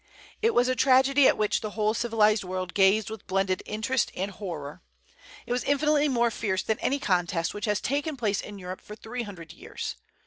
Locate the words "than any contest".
6.63-7.53